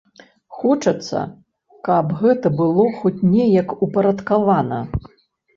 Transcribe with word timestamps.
Хочацца, 0.59 1.19
каб 1.87 2.05
гэта 2.21 2.47
было 2.63 2.87
хоць 3.03 3.23
неяк 3.35 3.77
упарадкавана! 3.89 4.85